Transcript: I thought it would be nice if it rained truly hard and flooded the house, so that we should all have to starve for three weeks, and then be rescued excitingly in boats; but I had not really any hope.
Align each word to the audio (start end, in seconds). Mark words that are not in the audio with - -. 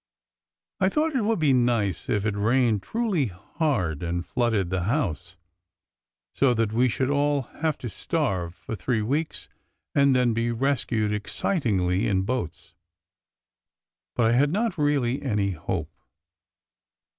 I 0.79 0.89
thought 0.89 1.15
it 1.15 1.25
would 1.25 1.37
be 1.37 1.53
nice 1.53 2.09
if 2.09 2.25
it 2.25 2.35
rained 2.35 2.81
truly 2.81 3.27
hard 3.27 4.01
and 4.01 4.25
flooded 4.25 4.71
the 4.71 4.85
house, 4.85 5.35
so 6.33 6.55
that 6.55 6.73
we 6.73 6.87
should 6.89 7.11
all 7.11 7.43
have 7.61 7.77
to 7.77 7.87
starve 7.87 8.55
for 8.55 8.75
three 8.75 9.03
weeks, 9.03 9.47
and 9.93 10.15
then 10.15 10.33
be 10.33 10.51
rescued 10.51 11.13
excitingly 11.13 12.07
in 12.07 12.23
boats; 12.23 12.73
but 14.15 14.25
I 14.25 14.31
had 14.31 14.49
not 14.51 14.75
really 14.75 15.21
any 15.21 15.51
hope. 15.51 15.91